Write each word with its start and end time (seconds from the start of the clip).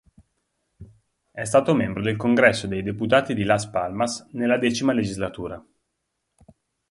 È 1.29 1.43
stato 1.43 1.75
membro 1.75 2.01
del 2.01 2.15
congresso 2.17 2.65
dei 2.65 2.81
deputati 2.81 3.35
di 3.35 3.43
Las 3.43 3.69
Palmas 3.69 4.29
nella 4.31 4.57
decima 4.57 4.93
legislatura. 4.93 5.63